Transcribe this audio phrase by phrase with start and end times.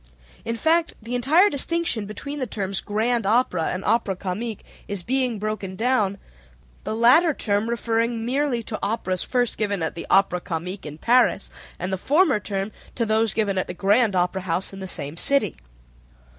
[0.43, 5.37] In fact the entire distinction between the terms grand opera and opera comique is being
[5.37, 6.17] broken down,
[6.85, 11.51] the latter term referring merely to operas first given at the Opera Comique in Paris,
[11.77, 15.17] and the former term to those given at the Grand Opera House in the same
[15.17, 15.55] city.